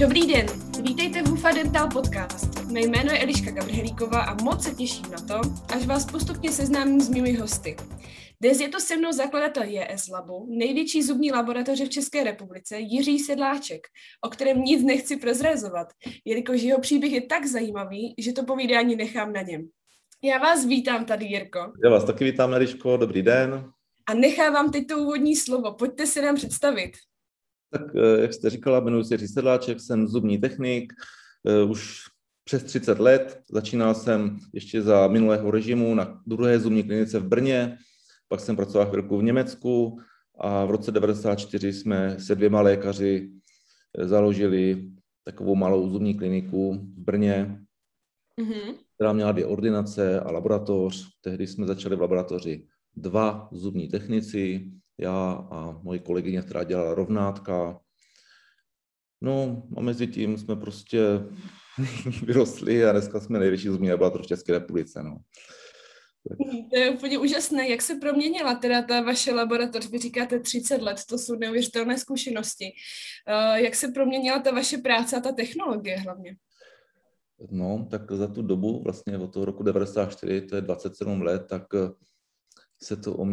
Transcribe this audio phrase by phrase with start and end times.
[0.00, 0.46] Dobrý den,
[0.82, 2.64] vítejte v UFA Dental Podcast.
[2.72, 7.00] Mé jméno je Eliška Gabrhelíková a moc se těším na to, až vás postupně seznámím
[7.00, 7.76] s mými hosty.
[8.40, 13.18] Dnes je to se mnou zakladatel JS Labu, největší zubní laboratoře v České republice, Jiří
[13.18, 13.86] Sedláček,
[14.24, 15.88] o kterém nic nechci prozrazovat,
[16.24, 19.68] jelikož jeho příběh je tak zajímavý, že to povídání nechám na něm.
[20.22, 21.72] Já vás vítám tady, Jirko.
[21.84, 23.70] Já vás taky vítám, Eliško, dobrý den.
[24.06, 26.90] A nechávám teď to úvodní slovo, pojďte si nám představit.
[27.70, 30.92] Tak eh, jak jste říkala, jmenuji se Jiří Sedláček, jsem zubní technik,
[31.46, 32.00] eh, už
[32.44, 33.42] přes 30 let.
[33.50, 37.78] Začínal jsem ještě za minulého režimu na druhé zubní klinice v Brně,
[38.28, 39.98] pak jsem pracoval chvilku v Německu
[40.38, 43.30] a v roce 1994 jsme se dvěma lékaři
[43.98, 44.90] eh, založili
[45.24, 47.60] takovou malou zubní kliniku v Brně,
[48.40, 48.74] mm-hmm.
[48.94, 51.08] která měla dvě ordinace a laboratoř.
[51.20, 57.80] Tehdy jsme začali v laboratoři dva zubní technici, já a moje kolegyně, která dělala rovnátka.
[59.20, 61.00] No a mezi tím jsme prostě
[62.22, 65.02] vyrostli a dneska jsme největší zubní laboratoř v České republice.
[65.02, 65.16] No.
[66.70, 67.68] To je úplně úžasné.
[67.68, 69.90] Jak se proměnila teda ta vaše laboratoř?
[69.90, 72.72] Vy říkáte 30 let, to jsou neuvěřitelné zkušenosti.
[73.28, 76.36] Eh, jak se proměnila ta vaše práce a ta technologie hlavně?
[77.50, 81.62] No, tak za tu dobu, vlastně od toho roku 94, to je 27 let, tak
[81.74, 81.78] eh,
[82.82, 83.26] se to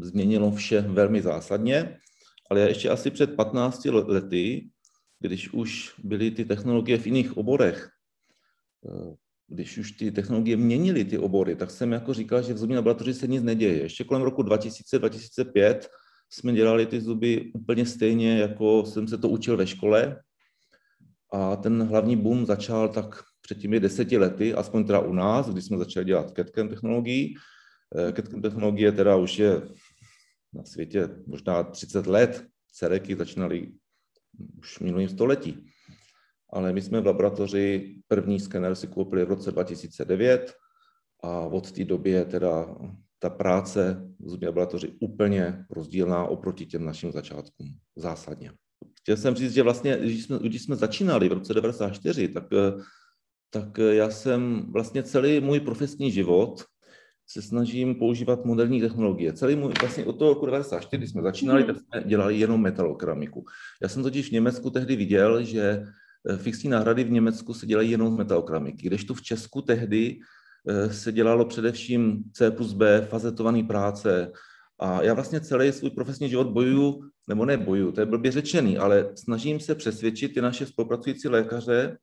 [0.00, 1.98] změnilo vše velmi zásadně,
[2.50, 4.68] ale ještě asi před 15 lety,
[5.20, 7.90] když už byly ty technologie v jiných oborech,
[8.88, 9.14] eh,
[9.48, 13.14] když už ty technologie měnily ty obory, tak jsem jako říkal, že v zubní laboratoři
[13.14, 13.82] se nic neděje.
[13.82, 15.88] Ještě kolem roku 2000-2005
[16.30, 20.22] jsme dělali ty zuby úplně stejně, jako jsem se to učil ve škole.
[21.32, 25.64] A ten hlavní boom začal tak před těmi deseti lety, aspoň teda u nás, když
[25.64, 27.34] jsme začali dělat CAD technologií.
[27.96, 29.62] Eh, CAD technologie teda už je
[30.52, 32.44] na světě možná 30 let.
[32.72, 33.72] Cereky začínaly
[34.58, 35.72] už v minulém století
[36.52, 40.52] ale my jsme v laboratoři první skener si koupili v roce 2009
[41.22, 42.76] a od té doby je teda
[43.18, 48.52] ta práce v laboratoři úplně rozdílná oproti těm našim začátkům, zásadně.
[49.00, 52.44] Chtěl jsem říct, že vlastně, když jsme, když jsme začínali v roce 1994, tak,
[53.50, 56.64] tak já jsem vlastně celý můj profesní život
[57.32, 59.32] se snažím používat moderní technologie.
[59.32, 63.44] Celý můj, vlastně od toho roku 1994, kdy jsme začínali, tak jsme dělali jenom metalokeramiku.
[63.82, 65.86] Já jsem totiž v Německu tehdy viděl, že
[66.28, 70.20] Eh, fixní náhrady v Německu se dělají jenom z metalokeramiky, kdežto v Česku tehdy
[70.68, 74.32] eh, se dělalo především C plus B, fazetovaný práce.
[74.78, 78.78] A já vlastně celý svůj profesní život bojuju, nebo ne bojuju, to je blbě řečený,
[78.78, 81.98] ale snažím se přesvědčit ty naše spolupracující lékaře,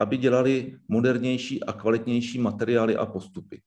[0.00, 3.62] aby dělali modernější a kvalitnější materiály a postupy.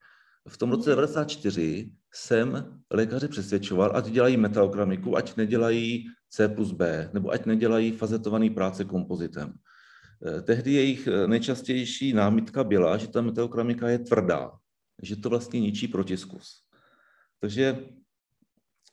[0.48, 7.10] V tom roce 1994 jsem lékaře přesvědčoval, ať dělají metalokeramiku, ať nedělají C plus B,
[7.14, 9.54] nebo ať nedělají fazetovaný práce kompozitem.
[10.26, 14.52] Eh, tehdy jejich eh, nejčastější námitka byla, že ta metalokramika je tvrdá,
[15.02, 16.62] že to vlastně ničí protiskus.
[17.40, 17.78] Takže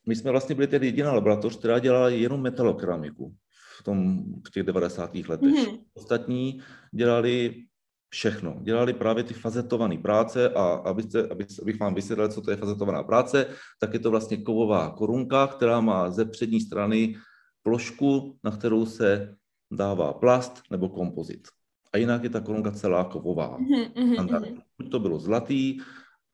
[0.06, 3.34] my jsme vlastně byli tedy jediná laboratoř, která dělala jenom metalokeramiku
[3.78, 5.14] v, tom, v těch 90.
[5.14, 5.48] letech.
[5.48, 5.80] Mm-hmm.
[5.94, 7.64] Ostatní dělali
[8.12, 8.56] všechno.
[8.62, 13.02] Dělali právě ty fazetované práce a abyste, aby, abych vám vysvětlil, co to je fazetovaná
[13.02, 13.46] práce,
[13.80, 17.16] tak je to vlastně kovová korunka, která má ze přední strany
[17.62, 19.36] plošku, na kterou se
[19.72, 21.48] dává plast nebo kompozit.
[21.92, 23.58] A jinak je ta korunka celá kovová.
[23.58, 24.62] Mm-hmm.
[24.78, 25.80] Buď to bylo zlatý,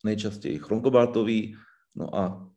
[0.05, 1.57] nejčastěji chronkobaltový,
[1.95, 2.51] no a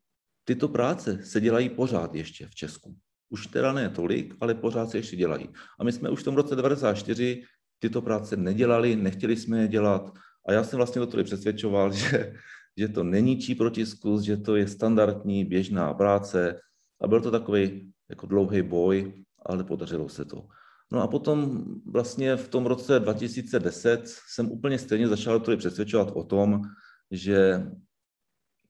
[0.43, 2.95] tyto práce se dělají pořád ještě v Česku.
[3.29, 5.49] Už teda ne tolik, ale pořád se ještě dělají.
[5.79, 7.43] A my jsme už v tom roce 94
[7.81, 10.13] tyto práce nedělali, nechtěli jsme je dělat
[10.47, 12.33] a já jsem vlastně do toho přesvědčoval, že,
[12.77, 16.59] že to není čí protiskus, že to je standardní běžná práce
[17.01, 20.47] a byl to takový jako dlouhý boj, ale podařilo se to.
[20.91, 26.23] No a potom vlastně v tom roce 2010 jsem úplně stejně začal to přesvědčovat o
[26.23, 26.61] tom,
[27.11, 27.67] že,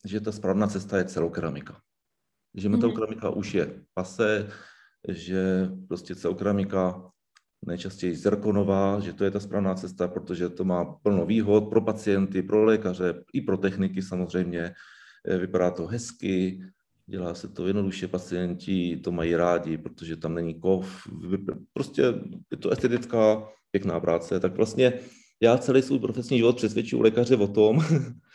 [0.05, 1.81] že ta správná cesta je celokeramika.
[2.55, 3.37] Že metalokeramika mm-hmm.
[3.37, 4.49] už je pase,
[5.07, 7.11] že prostě celokeramika
[7.65, 12.41] nejčastěji zirkonová, že to je ta správná cesta, protože to má plno výhod pro pacienty,
[12.41, 14.73] pro lékaře, i pro techniky samozřejmě.
[15.39, 16.61] Vypadá to hezky,
[17.07, 21.07] dělá se to jednoduše, pacienti to mají rádi, protože tam není kov,
[21.73, 22.01] prostě
[22.51, 24.93] je to estetická pěkná práce, tak vlastně
[25.41, 27.79] já celý svůj profesní život přesvědčuji lékaře o tom,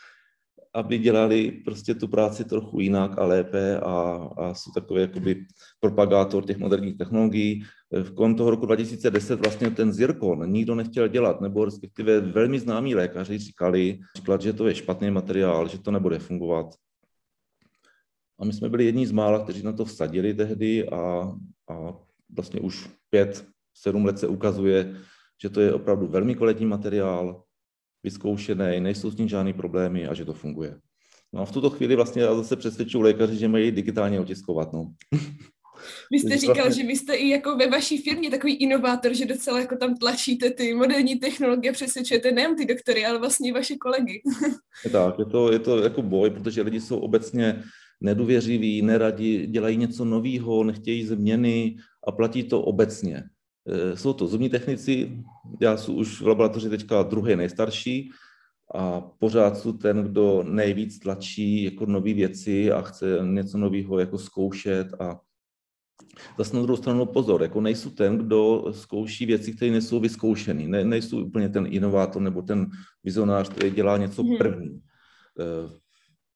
[0.77, 5.45] aby dělali prostě tu práci trochu jinak a lépe a, a jsou takový jakoby
[5.79, 7.63] propagátor těch moderních technologií.
[7.91, 12.95] V kolem toho roku 2010 vlastně ten zirkon nikdo nechtěl dělat, nebo respektive velmi známí
[12.95, 16.65] lékaři říkali, říkali, že to je špatný materiál, že to nebude fungovat.
[18.39, 21.33] A my jsme byli jedni z mála, kteří na to vsadili tehdy a,
[21.69, 21.93] a
[22.35, 24.95] vlastně už pět, sedm let se ukazuje,
[25.41, 27.43] že to je opravdu velmi kvalitní materiál,
[28.03, 30.79] vyzkoušený, nejsou s ním žádný problémy a že to funguje.
[31.33, 34.73] No a v tuto chvíli vlastně já zase přesvědčuji lékaři, že mají digitálně otiskovat.
[34.73, 34.93] No.
[36.11, 39.59] Vy jste říkal, že vy jste i jako ve vaší firmě takový inovátor, že docela
[39.59, 44.21] jako tam tlačíte ty moderní technologie, přesvědčujete nejen ty doktory, ale vlastně i vaše kolegy.
[44.85, 47.63] je tak, je to, je to jako boj, protože lidi jsou obecně
[48.01, 51.77] nedůvěřiví, neradi, dělají něco nového, nechtějí změny
[52.07, 53.23] a platí to obecně.
[53.67, 55.23] E, jsou to zubní technici,
[55.61, 58.11] já jsem už v laboratoři teďka druhý nejstarší
[58.75, 64.17] a pořád jsou ten, kdo nejvíc tlačí jako nové věci a chce něco nového jako
[64.17, 65.19] zkoušet a
[66.37, 70.67] Zase na druhou stranu pozor, jako nejsou ten, kdo zkouší věci, které nejsou vyzkoušený.
[70.67, 72.69] Ne, nejsou úplně ten inovátor nebo ten
[73.03, 74.37] vizionář, který dělá něco mhm.
[74.37, 74.81] první.
[75.39, 75.69] Eh,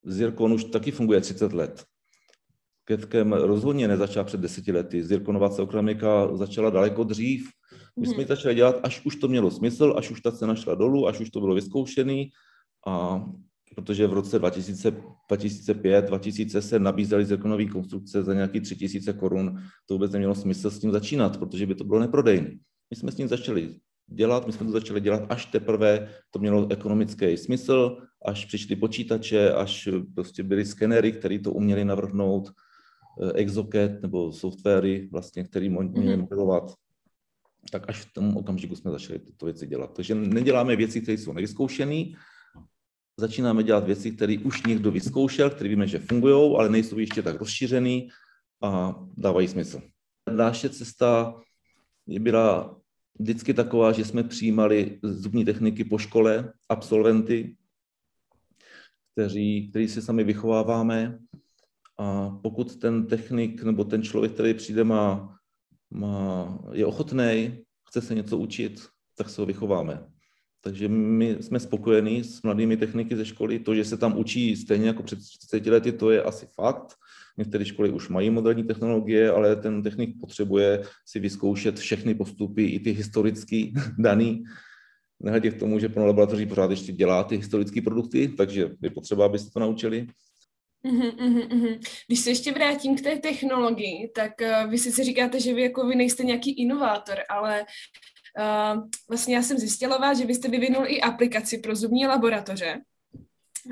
[0.06, 1.86] Zirkon už taky funguje 30 let.
[2.92, 5.04] Ketkem rozhodně nezačal před deseti lety.
[5.04, 7.50] Zirkonová celokramika začala daleko dřív.
[8.00, 8.28] My jsme ji mhm.
[8.28, 11.30] začali dělat, až už to mělo smysl, až už ta cena šla dolů, až už
[11.30, 12.30] to bylo vyzkoušený.
[12.88, 13.26] A
[13.76, 14.92] protože v roce 2000,
[15.28, 20.80] 2005, 2000 se nabízely zirkonové konstrukce za nějaký 3000 korun, to vůbec nemělo smysl s
[20.80, 22.50] tím začínat, protože by to bylo neprodejné.
[22.90, 23.76] My jsme s tím začali
[24.08, 29.54] dělat, my jsme to začali dělat až teprve to mělo ekonomický smysl, až přišly počítače,
[29.54, 32.52] až prostě byly skenery, které to uměli navrhnout,
[33.36, 36.22] exoket nebo softwary, vlastně, který uměli mhm.
[36.22, 36.74] modelovat,
[37.72, 39.94] tak až v tom okamžiku jsme začali tyto věci dělat.
[39.94, 42.04] Takže neděláme věci, které jsou nevyzkoušené,
[43.20, 47.40] začínáme dělat věci, které už někdo vyzkoušel, které víme, že fungují, ale nejsou ještě tak
[47.40, 48.10] rozšířený
[48.62, 49.82] a dávají smysl.
[50.36, 51.36] Naše cesta
[52.08, 52.82] byla
[53.20, 57.56] vždycky taková, že jsme přijímali zubní techniky po škole, absolventy,
[59.14, 61.20] kteří, kteří se sami vychováváme
[62.02, 65.38] a pokud ten technik nebo ten člověk, který přijde, má,
[65.90, 67.58] má, je ochotný,
[67.88, 68.82] chce se něco učit,
[69.18, 70.04] tak se ho vychováme.
[70.64, 73.60] Takže my jsme spokojení s mladými techniky ze školy.
[73.60, 75.20] To, že se tam učí stejně jako před
[75.50, 76.96] 30 lety, to je asi fakt.
[77.38, 82.80] Některé školy už mají moderní technologie, ale ten technik potřebuje si vyzkoušet všechny postupy, i
[82.80, 84.44] ty historicky daný.
[85.20, 89.26] Nehledě k tomu, že pro laboratoří pořád ještě dělá ty historické produkty, takže je potřeba,
[89.26, 90.08] abyste to naučili.
[90.84, 91.12] Uhum,
[91.52, 95.62] uhum, Když se ještě vrátím k té technologii, tak uh, vy si říkáte, že vy
[95.62, 97.66] jako vy nejste nějaký inovátor, ale
[98.40, 102.82] Uh, vlastně já jsem zjistila, že vy jste vyvinul i aplikaci pro zubní laboratoře.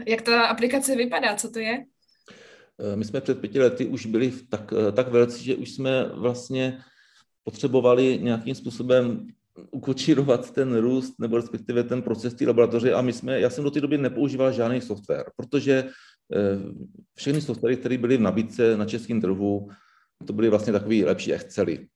[0.08, 1.86] Jak ta aplikace vypadá, co to je?
[2.80, 6.80] Eh, my jsme před pěti lety už byli tak, tak velcí, že už jsme vlastně
[7.44, 9.28] potřebovali nějakým způsobem
[9.72, 13.72] ukočírovat ten růst nebo respektive ten proces té laboratoře a my jsme, já jsem do
[13.72, 15.90] té doby nepoužíval žádný software, protože
[17.16, 19.70] všechny softwary, které byly v nabídce na českém trhu,
[20.26, 21.88] to byly vlastně takový lepší Excely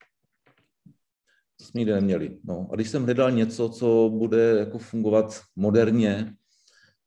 [1.63, 2.37] to jsme nikdy neměli.
[2.43, 2.67] No.
[2.71, 6.35] A když jsem hledal něco, co bude jako fungovat moderně,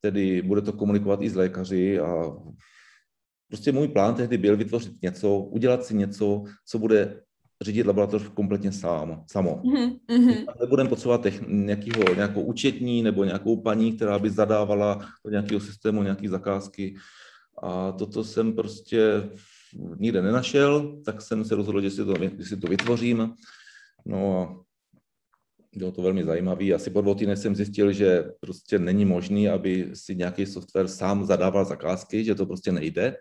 [0.01, 2.37] tedy bude to komunikovat i s lékaři a
[3.49, 7.23] prostě můj plán tehdy byl vytvořit něco, udělat si něco, co bude
[7.63, 9.63] řídit laboratoř kompletně sám, samo.
[9.65, 10.45] Mm-hmm.
[10.61, 16.29] Nebudeme potřebovat nějakýho, nějakou účetní nebo nějakou paní, která by zadávala do nějakého systému nějaké
[16.29, 16.97] zakázky.
[17.63, 19.31] A toto jsem prostě
[19.99, 23.35] nikde nenašel, tak jsem se rozhodl, že si to, že si to vytvořím.
[24.07, 24.67] No a
[25.77, 26.73] bylo to velmi zajímavé.
[26.73, 31.25] Asi po dvou týdnech jsem zjistil, že prostě není možný, aby si nějaký software sám
[31.25, 33.17] zadával zakázky, že to prostě nejde,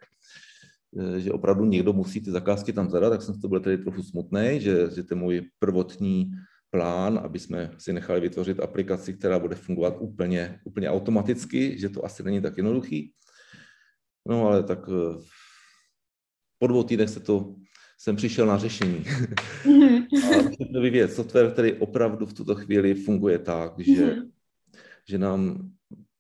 [1.18, 4.60] že opravdu někdo musí ty zakázky tam zadat, tak jsem to byl tedy trochu smutný,
[4.60, 6.32] že, že ten můj prvotní
[6.70, 12.06] plán, aby jsme si nechali vytvořit aplikaci, která bude fungovat úplně, úplně automaticky, že to
[12.06, 13.14] asi není tak jednoduchý.
[14.28, 15.22] No ale tak eh,
[16.60, 17.56] po dvou týdnech se to
[17.98, 19.06] jsem přišel na řešení.
[19.64, 20.06] Mm-hmm.
[20.78, 24.32] a vyvíjet software, který opravdu v tuto chvíli funguje tak, že, mm-hmm.
[25.10, 25.72] že nám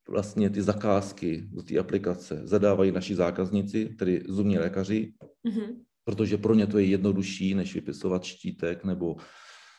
[0.09, 5.13] vlastně ty zakázky do té aplikace zadávají naši zákazníci, tedy zubní lékaři,
[5.47, 5.75] mm-hmm.
[6.03, 9.15] protože pro ně to je jednodušší, než vypisovat štítek nebo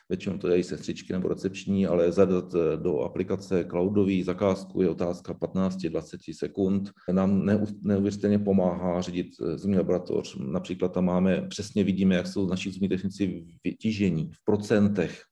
[0.09, 5.35] většinou to dělají sestřičky nebo recepční, ale zadat eh, do aplikace cloudový zakázku je otázka
[5.35, 6.91] 15-20 sekund.
[7.13, 7.47] Nám
[7.83, 10.37] neuvěřitelně pomáhá řídit eh, zubní laboratoř.
[10.37, 15.23] Například tam máme, přesně vidíme, jak jsou naši zubní technici vytížení v procentech.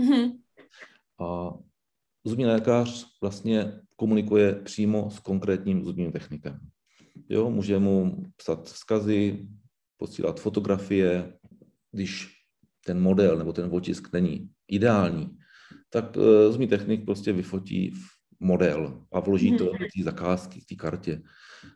[0.00, 0.32] Mm-hmm.
[1.20, 1.50] A
[2.24, 6.60] zubní lékař vlastně komunikuje přímo s konkrétním zubním technikem.
[7.28, 9.48] Jo, může mu psat vzkazy,
[9.96, 11.32] posílat fotografie,
[11.92, 12.28] když
[12.86, 15.38] ten model nebo ten otisk není ideální,
[15.90, 17.94] tak uh, zmí technik prostě vyfotí
[18.40, 19.72] model a vloží to mhm.
[19.72, 21.22] do té zakázky, k té kartě.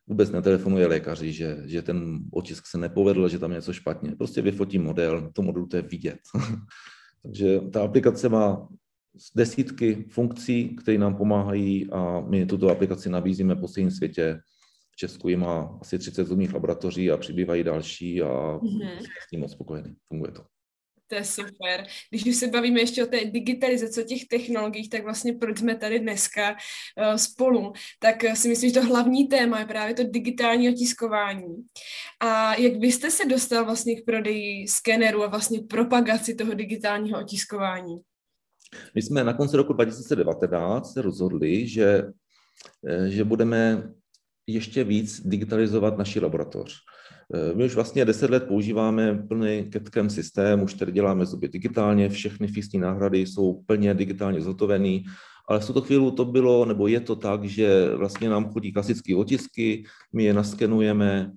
[0.07, 4.17] Vůbec netelefonuje lékaři, že, že ten otisk se nepovedl, že tam je něco špatně.
[4.17, 6.21] Prostě vyfotí model, to modelu to je vidět.
[7.23, 8.69] Takže ta aplikace má
[9.37, 14.41] desítky funkcí, které nám pomáhají a my tuto aplikaci nabízíme po celém světě.
[14.91, 18.99] V Česku ji má asi 30 zubních laboratoří a přibývají další a mm-hmm.
[19.27, 19.97] s tím moc spokojený.
[20.09, 20.45] Funguje to.
[21.09, 21.87] To je super.
[22.11, 25.77] Když už se bavíme ještě o té digitalizaci, o těch technologiích, tak vlastně proč jsme
[25.77, 30.03] tady dneska uh, spolu, tak uh, si myslím, že to hlavní téma je právě to
[30.05, 31.57] digitální otiskování.
[32.21, 37.21] A jak vy jste se dostal vlastně k prodeji skeneru a vlastně propagaci toho digitálního
[37.21, 37.97] otiskování?
[38.95, 42.13] My jsme na konci roku 2019 se rozhodli, že,
[42.87, 43.93] eh, že budeme
[44.47, 46.77] ještě víc digitalizovat naši laboratoř.
[47.35, 52.09] Eh, my už vlastně 10 let používáme plný CAD systém, už tady děláme zuby digitálně,
[52.09, 55.05] všechny fixní náhrady jsou plně digitálně zhotovený,
[55.49, 59.17] ale v tuto chvíli to bylo, nebo je to tak, že vlastně nám chodí klasické
[59.17, 61.33] otisky, my je naskenujeme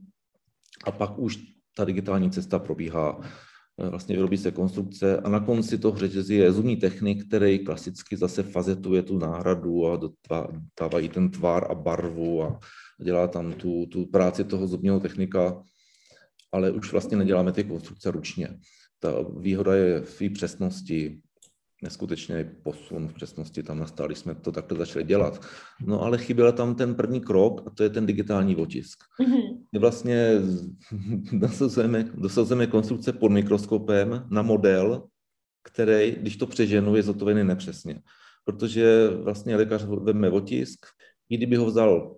[0.83, 1.39] a pak už
[1.75, 3.19] ta digitální cesta probíhá.
[3.83, 8.17] Eh, vlastně vyrobí se konstrukce a na konci toho řetězí je zubní technik, který klasicky
[8.17, 9.99] zase fazetuje tu náhradu a
[10.79, 12.59] dávají ten tvar a barvu a
[13.03, 15.63] dělá tam tu, tu práci toho zubního technika
[16.51, 18.47] ale už vlastně neděláme ty konstrukce ručně.
[18.99, 19.09] Ta
[19.39, 21.21] výhoda je v přesnosti,
[21.81, 25.45] neskutečně posun v přesnosti tam nastal, když jsme to takhle začali dělat.
[25.85, 29.03] No ale chyběl tam ten první krok a to je ten digitální otisk.
[29.19, 29.79] Mm-hmm.
[29.79, 30.41] Vlastně
[31.33, 35.07] dosazujeme, dosazujeme konstrukce pod mikroskopem na model,
[35.63, 38.01] který, když to přeženu, je zotovený nepřesně.
[38.45, 40.85] Protože vlastně lékař vezme otisk,
[41.29, 42.15] i kdyby ho vzal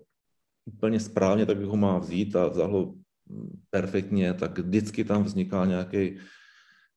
[0.64, 2.94] úplně správně, tak by ho má vzít a vzal ho
[3.70, 6.16] perfektně, tak vždycky tam vzniká nějaký,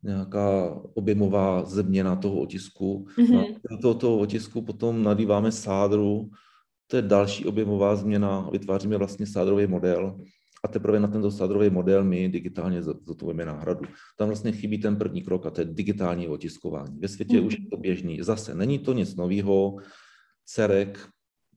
[0.03, 3.07] nějaká objemová změna toho otisku.
[3.17, 3.55] Mm-hmm.
[3.71, 6.29] Na toho, toho otisku potom nadýváme sádru,
[6.87, 10.19] to je další objemová změna, vytváříme vlastně sádrový model
[10.63, 13.85] a teprve na tento sádrový model my digitálně zotovujeme náhradu.
[14.17, 16.99] Tam vlastně chybí ten první krok a to je digitální otiskování.
[16.99, 17.45] Ve světě mm-hmm.
[17.45, 18.19] už je to běžný.
[18.21, 19.77] Zase není to nic nového.
[20.45, 21.07] Cerek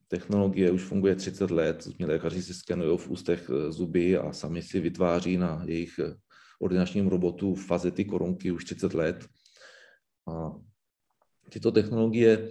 [0.07, 4.61] technologie už funguje 30 let, zubní lékaři si skenují v ústech eh, zuby a sami
[4.61, 6.13] si vytváří na jejich eh,
[6.61, 9.25] ordinačním robotu fazety korunky už 30 let.
[10.27, 10.51] A
[11.49, 12.49] tyto technologie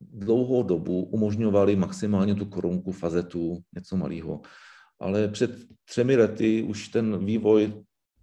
[0.00, 4.40] dlouhou dobu umožňovaly maximálně tu korunku, fazetu, něco malého.
[5.00, 5.50] Ale před
[5.84, 7.72] třemi lety už ten vývoj,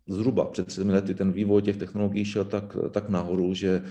[0.10, 3.84] zhruba před třemi lety, ten vývoj těch technologií šel tak, tak nahoru, že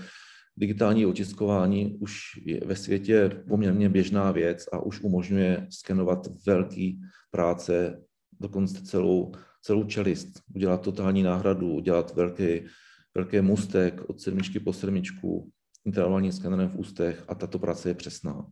[0.57, 7.01] digitální otiskování už je ve světě poměrně běžná věc a už umožňuje skenovat velký
[7.31, 8.01] práce,
[8.39, 12.61] dokonce celou, celou čelist, udělat totální náhradu, udělat velký,
[13.15, 15.51] velký mustek od sedmičky po sedmičku,
[15.85, 18.47] intervalním skenerem v ústech a tato práce je přesná.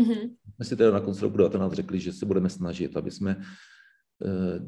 [0.00, 0.30] Mm-hmm.
[0.58, 3.36] My si teda na konci roku 19 řekli, že se budeme snažit, aby jsme
[4.24, 4.60] eh,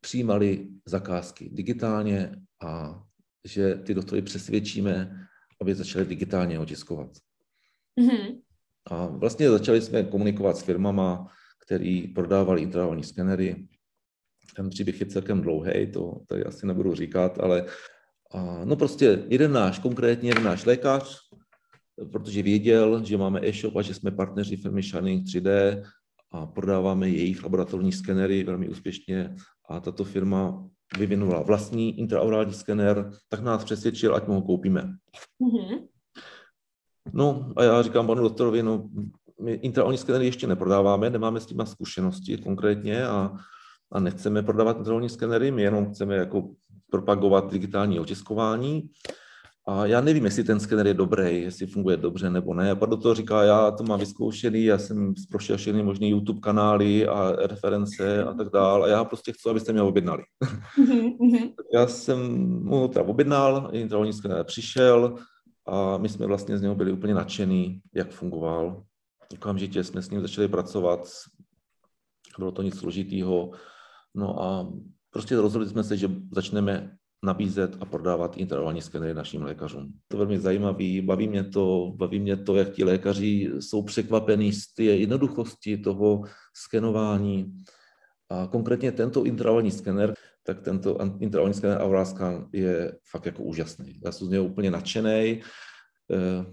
[0.00, 3.02] přijímali zakázky digitálně a
[3.44, 5.26] že ty doktory přesvědčíme,
[5.60, 7.10] aby začali digitálně otiskovat.
[8.00, 8.40] Mm-hmm.
[8.90, 11.26] A vlastně začali jsme komunikovat s firmama,
[11.66, 13.68] který prodávali intraorální skenery.
[14.56, 17.64] Ten příběh je celkem dlouhý, to tady asi nebudu říkat, ale
[18.34, 21.18] a, no prostě jeden náš, konkrétně jeden náš lékař,
[22.12, 25.82] protože věděl, že máme e-shop a že jsme partneři firmy Shining 3D
[26.32, 29.36] a prodáváme jejich laboratorní skenery velmi úspěšně
[29.68, 34.82] a tato firma vyvinula vlastní intraorální skener, tak nás přesvědčil, ať mu ho koupíme.
[35.40, 35.86] Mm-hmm.
[37.12, 38.88] No a já říkám panu doktorovi, no
[39.42, 43.36] my intraorální skenery ještě neprodáváme, nemáme s tím zkušenosti konkrétně a,
[43.92, 46.48] a nechceme prodávat intraorální skenery, my jenom chceme jako
[46.90, 48.90] propagovat digitální otiskování.
[49.68, 52.74] A já nevím, jestli ten skener je dobrý, jestli funguje dobře nebo ne.
[52.74, 57.32] Do toho říká, já to mám vyzkoušený, já jsem prošel všechny možné YouTube kanály a
[57.46, 58.88] reference a tak dále.
[58.88, 60.22] A já prostě chci, abyste mě objednali.
[60.78, 61.52] Mm-hmm.
[61.74, 62.18] já jsem
[62.64, 65.14] mu teda objednal, intravolní skener přišel
[65.66, 68.82] a my jsme vlastně z něho byli úplně nadšený, jak fungoval.
[69.32, 71.08] Okamžitě jsme s ním začali pracovat,
[72.38, 73.50] bylo to nic složitýho.
[74.16, 74.72] No a
[75.10, 79.92] prostě rozhodli jsme se, že začneme nabízet a prodávat intervalní skenery našim lékařům.
[80.08, 84.52] To je velmi zajímavé, baví mě to, baví mě to, jak ti lékaři jsou překvapení
[84.52, 86.22] z té jednoduchosti toho
[86.54, 87.56] skenování.
[88.30, 94.00] A konkrétně tento intervalní skener, tak tento intervalní skener Aurascan je fakt jako úžasný.
[94.04, 95.40] Já jsem z něho úplně nadšený,
[96.10, 96.46] eh,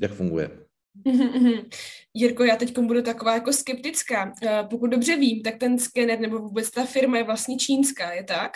[0.00, 0.69] jak funguje.
[2.14, 4.34] Jirko, já teď budu taková jako skeptická.
[4.42, 8.24] Eh, pokud dobře vím, tak ten skener nebo vůbec ta firma je vlastně čínská, je
[8.24, 8.52] tak?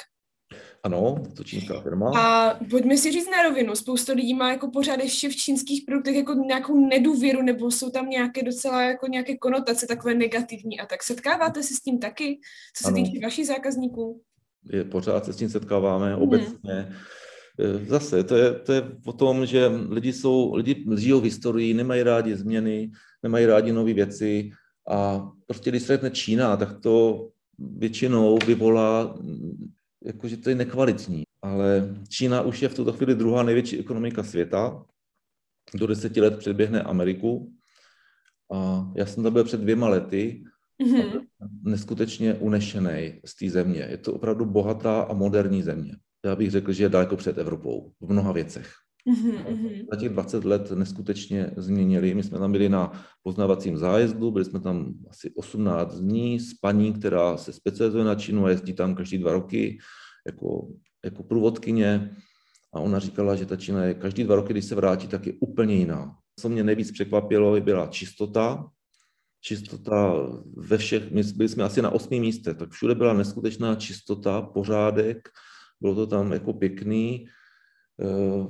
[0.83, 2.13] Ano, to čínská firma.
[2.19, 6.17] A pojďme si říct na rovinu, spousta lidí má jako pořád ještě v čínských produktech
[6.17, 11.03] jako nějakou nedůvěru, nebo jsou tam nějaké docela jako nějaké konotace takové negativní a tak
[11.03, 12.41] setkáváte se s tím taky,
[12.77, 12.97] co se ano.
[12.97, 14.23] týče vašich zákazníků?
[14.73, 16.23] Je, pořád se s tím setkáváme, mm.
[16.23, 16.95] obecně
[17.87, 22.03] zase, to je, to je o tom, že lidi, jsou, lidi žijou v historii, nemají
[22.03, 22.91] rádi změny,
[23.23, 24.51] nemají rádi nové věci
[24.89, 29.19] a prostě když se řekne Čína, tak to většinou vyvolá,
[30.05, 31.23] jakože to je nekvalitní.
[31.43, 34.85] Ale Čína už je v tuto chvíli druhá největší ekonomika světa,
[35.75, 37.53] do deseti let předběhne Ameriku.
[38.53, 40.45] A já jsem tam byl před dvěma lety
[40.83, 41.27] mm-hmm.
[41.63, 43.87] neskutečně unešený z té země.
[43.91, 45.97] Je to opravdu bohatá a moderní země.
[46.25, 48.73] Já bych řekl, že je daleko před Evropou v mnoha věcech.
[49.09, 49.87] Mm-hmm.
[49.91, 52.15] Za těch 20 let neskutečně změnili.
[52.15, 56.93] My jsme tam byli na poznávacím zájezdu, byli jsme tam asi 18 dní s paní,
[56.93, 59.79] která se specializuje na Čínu a jezdí tam každý dva roky
[60.27, 60.69] jako,
[61.05, 62.17] jako průvodkyně.
[62.75, 65.33] A ona říkala, že ta Čína je každý dva roky, když se vrátí, tak je
[65.41, 66.17] úplně jiná.
[66.41, 68.67] Co mě nejvíc překvapilo, byla čistota.
[69.41, 70.15] Čistota
[70.57, 75.29] ve všech, my byli jsme asi na osmém místě, tak všude byla neskutečná čistota, pořádek,
[75.85, 77.27] bylo to tam jako pěkný,
[78.01, 78.47] eh,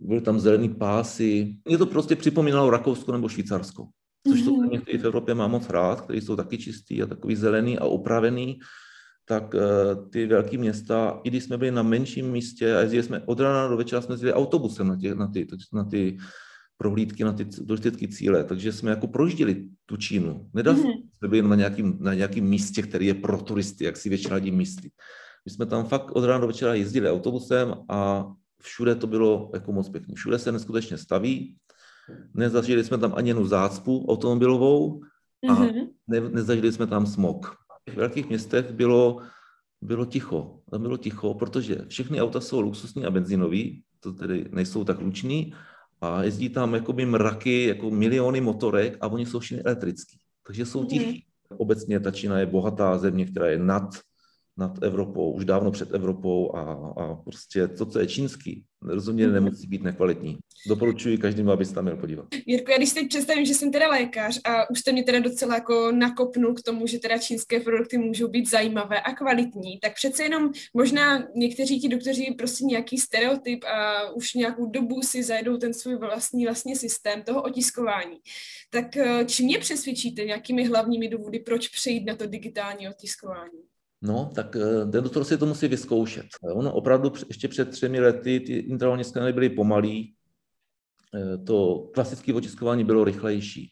[0.00, 1.56] byly tam zelený pásy.
[1.64, 3.88] Mě to prostě připomínalo Rakousko nebo Švýcarsko,
[4.28, 7.78] což to který v Evropě mám moc rád, který jsou taky čistý a takový zelený
[7.78, 8.60] a upravený,
[9.24, 9.60] tak eh,
[10.10, 13.68] ty velké města, i když jsme byli na menším místě a jezdili jsme od rána
[13.68, 16.18] do večera, jsme jezdili autobusem na, tě, na, ty, na ty
[16.76, 20.50] prohlídky, na ty turistické cíle, takže jsme jako projížděli tu Čínu.
[20.54, 21.08] Nedali mm-hmm.
[21.16, 24.50] jsme byli na nějakým, na nějakým místě, který je pro turisty, jak si většina lidí
[24.50, 24.90] myslí.
[25.44, 28.26] My jsme tam fakt od rána do večera jezdili autobusem a
[28.62, 30.14] všude to bylo jako moc pěkné.
[30.14, 31.56] Všude se neskutečně staví.
[32.34, 35.00] Nezažili jsme tam ani jednu zácpu automobilovou
[35.48, 35.88] a mm-hmm.
[36.06, 37.56] ne, nezažili jsme tam smog.
[37.90, 39.20] V velkých městech bylo,
[39.80, 40.60] bylo ticho.
[40.70, 45.54] Tam bylo ticho, protože všechny auta jsou luxusní a benzinový, to tedy nejsou tak luční,
[46.00, 50.18] a jezdí tam jakoby mraky, jako miliony motorek a oni jsou všichni elektrický.
[50.46, 51.04] Takže jsou tichý.
[51.04, 51.56] Mm-hmm.
[51.56, 53.94] Obecně ta Čína je bohatá země, která je nad
[54.58, 56.60] nad Evropou, už dávno před Evropou a,
[57.02, 59.34] a prostě to, co je čínský, rozhodně mhm.
[59.34, 60.38] nemusí být nekvalitní.
[60.68, 62.26] Doporučuji každému, aby se tam měl podívat.
[62.46, 65.20] Jirko, já když si teď představím, že jsem teda lékař a už jste mě teda
[65.20, 69.94] docela jako nakopnul k tomu, že teda čínské produkty můžou být zajímavé a kvalitní, tak
[69.94, 75.56] přece jenom možná někteří ti doktoři prostě nějaký stereotyp a už nějakou dobu si zajedou
[75.56, 78.16] ten svůj vlastní vlastně systém toho otiskování.
[78.70, 83.73] Tak eh, čím mě přesvědčíte nějakými hlavními důvody, proč přejít na to digitální otiskování?
[84.04, 86.26] No, tak eh, ten doktor si to musí vyzkoušet.
[86.54, 90.14] Ono opravdu ještě před třemi lety ty intravenální skenery byly pomalý,
[91.14, 93.70] eh, to klasické otiskování bylo rychlejší,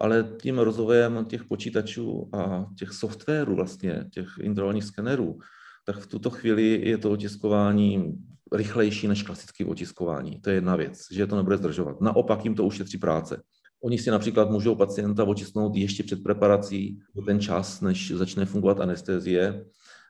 [0.00, 5.38] ale tím rozvojem těch počítačů a těch softwarů vlastně, těch intravenálních skenerů,
[5.84, 8.14] tak v tuto chvíli je to otiskování
[8.52, 10.40] rychlejší než klasické otiskování.
[10.40, 12.00] To je jedna věc, že to nebude zdržovat.
[12.00, 13.42] Naopak jim to ušetří práce.
[13.84, 19.64] Oni si například můžou pacienta očistnout ještě před preparací ten čas, než začne fungovat anestezie,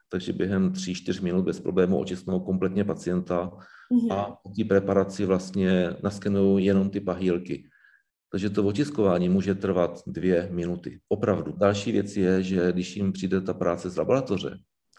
[0.09, 3.53] takže během 3-4 minut bez problému očistnou kompletně pacienta
[3.93, 4.13] mm-hmm.
[4.13, 7.69] a po té preparaci vlastně naskenují jenom ty pahýlky.
[8.31, 11.01] Takže to otiskování může trvat dvě minuty.
[11.09, 11.53] Opravdu.
[11.57, 14.59] Další věc je, že když jim přijde ta práce z laboratoře,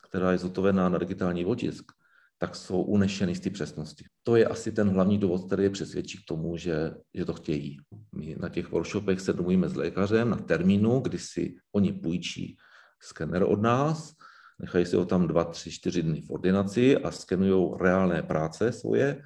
[0.10, 1.92] která je zotovená na digitální otisk,
[2.38, 4.06] tak jsou unešeny z té přesnosti.
[4.24, 7.78] To je asi ten hlavní důvod, který je přesvědčí k tomu, že, že to chtějí.
[8.16, 12.58] My na těch workshopech se domluvíme s lékařem na termínu, kdy si oni půjčí
[13.02, 14.14] skener od nás,
[14.60, 19.22] nechají si ho tam dva, tři, čtyři dny v ordinaci a skenují reálné práce svoje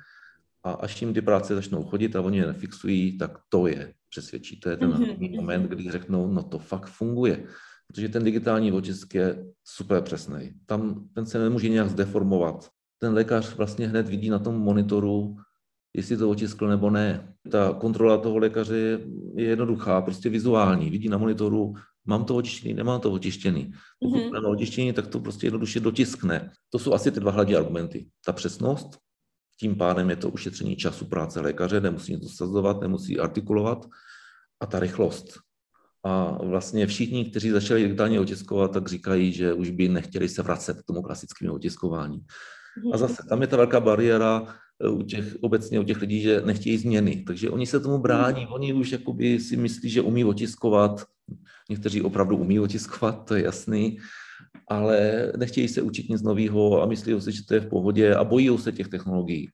[0.63, 4.59] a až jim ty práce začnou chodit a oni je nefixují, tak to je přesvědčí.
[4.59, 5.35] To je ten mm-hmm.
[5.35, 7.43] moment, kdy řeknou, no to fakt funguje.
[7.87, 10.53] Protože ten digitální otisk je super přesný.
[10.65, 15.37] Tam ten se nemůže nějak zdeformovat ten lékař vlastně hned vidí na tom monitoru,
[15.95, 17.33] jestli to otiskl nebo ne.
[17.51, 18.99] Ta kontrola toho lékaře
[19.35, 20.89] je jednoduchá, prostě vizuální.
[20.89, 21.73] Vidí na monitoru,
[22.05, 23.73] mám to otištěný, nemám to otištěný.
[23.99, 24.33] Pokud mm-hmm.
[24.33, 26.51] mám otištěný, tak to prostě jednoduše dotiskne.
[26.69, 28.07] To jsou asi ty dva hlavní argumenty.
[28.25, 28.97] Ta přesnost,
[29.59, 33.85] tím pádem je to ušetření času práce lékaře, nemusí něco sazovat, nemusí artikulovat,
[34.59, 35.39] a ta rychlost.
[36.03, 40.77] A vlastně všichni, kteří začali digitálně otiskovat, tak říkají, že už by nechtěli se vracet
[40.77, 42.19] k tomu klasickému otiskování.
[42.93, 46.41] A zase tam je ta velká bariéra eh, u těch, obecně u těch lidí, že
[46.45, 47.23] nechtějí změny.
[47.27, 51.05] Takže oni se tomu brání, oni už jakoby si myslí, že umí otiskovat.
[51.69, 53.97] Někteří opravdu umí otiskovat, to je jasný,
[54.67, 58.23] ale nechtějí se učit nic nového a myslí si, že to je v pohodě a
[58.23, 59.49] bojí se těch technologií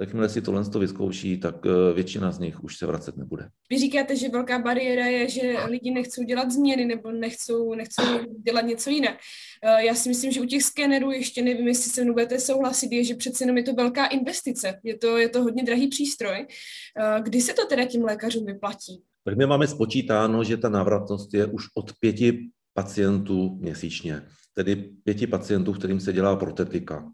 [0.00, 3.48] jakmile si tohle to vyzkouší, tak eh, většina z nich už se vracet nebude.
[3.70, 8.02] Vy říkáte, že velká bariéra je, že lidi nechcou dělat změny nebo nechcou, nechcou
[8.46, 9.18] dělat něco jinak.
[9.64, 12.92] Eh, já si myslím, že u těch skenerů ještě nevím, jestli se mnou budete souhlasit,
[12.92, 14.80] je, že přece jenom je to velká investice.
[14.84, 16.46] Je to, je to hodně drahý přístroj.
[16.46, 19.02] Eh, kdy se to teda tím lékařům vyplatí?
[19.24, 24.22] Tak my máme spočítáno, že ta návratnost je už od pěti pacientů měsíčně.
[24.54, 27.12] Tedy pěti pacientů, kterým se dělá protetika.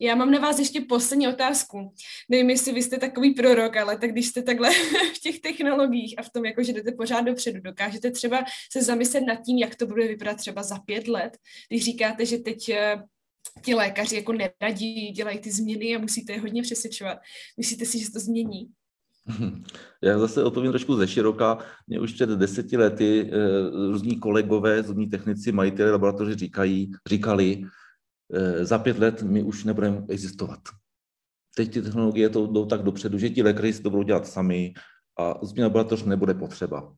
[0.00, 1.94] Já mám na vás ještě poslední otázku.
[2.28, 4.70] Nevím, jestli vy jste takový prorok, ale tak když jste takhle
[5.16, 9.20] v těch technologiích a v tom, jako že jdete pořád dopředu, dokážete třeba se zamyslet
[9.20, 13.02] nad tím, jak to bude vypadat třeba za pět let, když říkáte, že teď eh,
[13.64, 17.18] ti lékaři jako neradí, dělají ty změny a musíte je hodně přesvědčovat.
[17.56, 18.68] Myslíte si, že se to změní?
[20.02, 21.58] Já zase odpovím trošku ze široka.
[21.86, 23.36] Mě už před deseti lety eh,
[23.90, 27.62] různí kolegové, různí technici, majiteli laboratoře říkají, říkali,
[28.32, 30.60] eh, za pět let my už nebudeme existovat.
[31.56, 34.74] Teď ty technologie to jdou tak dopředu, že ti lékaři si to budou dělat sami
[35.18, 36.92] a změna laboratoř nebude potřeba.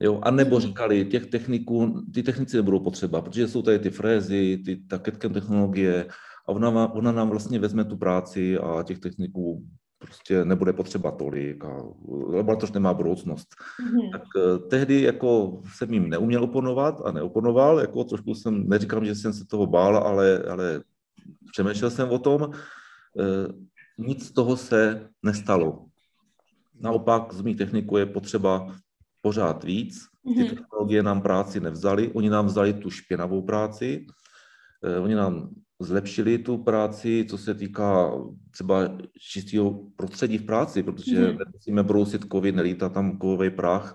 [0.00, 4.62] Jo, a nebo říkali, těch techniků, ty technici nebudou potřeba, protože jsou tady ty frézy,
[4.64, 6.06] ty, ta ketkem technologie
[6.46, 9.66] a ona, ona nám vlastně vezme tu práci a těch techniků
[9.98, 13.48] prostě nebude potřeba tolik a laboratoř nemá budoucnost.
[13.54, 14.12] Mm-hmm.
[14.12, 19.14] Tak eh, tehdy jako jsem jim neuměl oponovat a neoponoval, jako trošku jsem, neříkám, že
[19.14, 20.82] jsem se toho bál, ale, ale
[21.52, 22.50] přemýšlel jsem o tom.
[22.52, 23.52] Eh,
[23.98, 25.84] nic z toho se nestalo.
[26.80, 28.74] Naopak z mých techniků je potřeba
[29.22, 29.98] pořád víc.
[30.22, 30.48] Ty mm-hmm.
[30.48, 34.12] technologie nám práci nevzali, oni nám vzali tu špinavou práci, eh,
[35.02, 38.12] oni nám zlepšili tu práci, co se týká
[38.50, 41.38] třeba čistého prostředí v práci, protože mm-hmm.
[41.38, 43.94] nemusíme brousit kovy, nelítá tam kovový prach.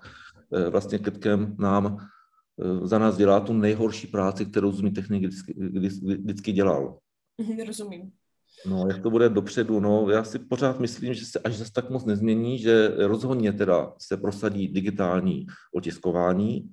[0.55, 5.53] Eh, vlastně Ketkem nám eh, za nás dělá tu nejhorší práci, kterou Zumi Technik vždycky,
[6.23, 6.97] vždycky dělal.
[7.41, 8.11] Mm-hmm, rozumím.
[8.65, 11.89] No, jak to bude dopředu, no, já si pořád myslím, že se až zase tak
[11.89, 16.69] moc nezmění, že rozhodně teda se prosadí digitální otiskování.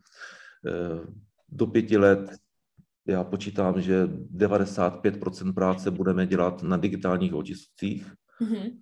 [0.67, 1.07] Eh,
[1.49, 2.31] do pěti let
[3.11, 8.13] já počítám, že 95% práce budeme dělat na digitálních otiscích.
[8.43, 8.73] Mm-hmm.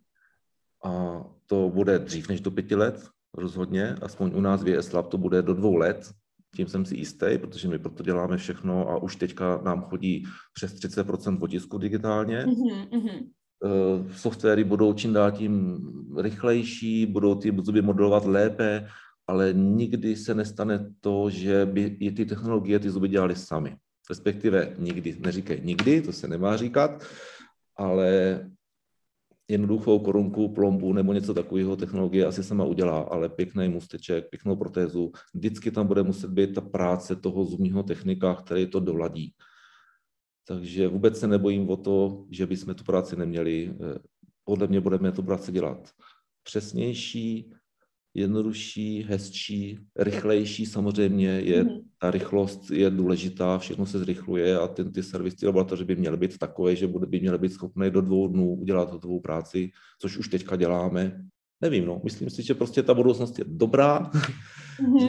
[0.85, 3.95] A to bude dřív než do pěti let, rozhodně.
[4.03, 6.11] Aspoň u nás v VS Lab to bude do dvou let.
[6.57, 10.75] Tím jsem si jistý, protože my proto děláme všechno a už teďka nám chodí přes
[10.75, 12.47] 30% potisku digitálně.
[12.47, 13.29] Mm-hmm.
[14.13, 15.79] Softwary budou čím dál tím
[16.21, 18.89] rychlejší, budou ty zuby modelovat lépe,
[19.27, 23.77] ale nikdy se nestane to, že by i ty technologie ty zuby dělali sami
[24.11, 27.05] respektive nikdy, neříkej nikdy, to se nemá říkat,
[27.77, 28.41] ale
[29.49, 35.13] jednoduchou korunku, plombu nebo něco takového technologie asi sama udělá, ale pěkný musteček, pěknou protézu,
[35.35, 39.35] vždycky tam bude muset být ta práce toho zubního technika, který to doladí.
[40.49, 43.75] Takže vůbec se nebojím o to, že bychom tu práci neměli.
[44.45, 45.91] Podle mě budeme tu práci dělat
[46.43, 47.53] přesnější,
[48.15, 51.85] jednodušší, hezčí, rychlejší samozřejmě je, mm-hmm.
[51.99, 56.39] Ta rychlost je důležitá, všechno se zrychluje a ten, ty servisy laboratoře by měly být
[56.39, 60.57] takové, že by měly být schopné do dvou dnů udělat hotovou práci, což už teďka
[60.57, 61.23] děláme.
[61.61, 64.11] Nevím, no, myslím si, že prostě ta budoucnost je dobrá,
[64.81, 65.01] mm-hmm.
[65.01, 65.09] že,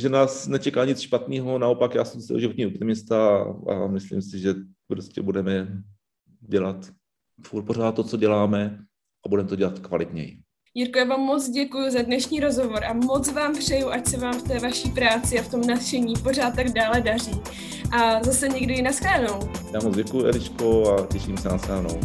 [0.00, 4.54] že nás nečeká nic špatného, naopak já jsem si životní optimista a myslím si, že
[4.88, 5.82] prostě budeme
[6.40, 6.92] dělat
[7.42, 8.84] furt pořád to, co děláme
[9.26, 10.45] a budeme to dělat kvalitněji.
[10.78, 14.38] Jirko, já vám moc děkuji za dnešní rozhovor a moc vám přeju, ať se vám
[14.38, 17.40] v té vaší práci a v tom nadšení pořád tak dále daří.
[17.92, 19.40] A zase někdy i naschledanou.
[19.72, 22.00] Já moc děkuji, Eričko, a těším se na shledanou.